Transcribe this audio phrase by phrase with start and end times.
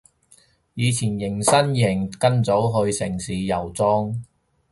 [0.73, 4.15] 以前迎新營跟組去城市遊蹤